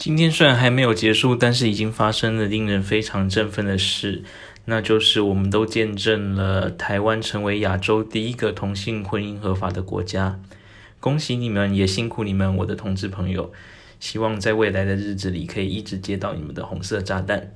[0.00, 4.22] 今天虽然还没有结束，但是已经发生了令人非常振奋的事，
[4.64, 10.40] 那就是我们都见证了台湾成为亚洲第一个同性婚姻合法的国家。
[11.00, 13.52] 恭喜你们，也辛苦你们，我的同志朋友，
[14.00, 17.52] 希望在未来的日子里可以一直接到你们的红色炸弹。